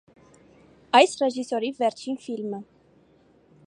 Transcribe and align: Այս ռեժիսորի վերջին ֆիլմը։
Այս 1.01 1.13
ռեժիսորի 1.21 1.71
վերջին 1.83 2.19
ֆիլմը։ 2.25 2.67